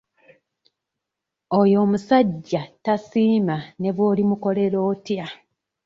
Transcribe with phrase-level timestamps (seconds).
[1.59, 5.25] Oyo omusajja tasiima ne bw'olimukolera otya.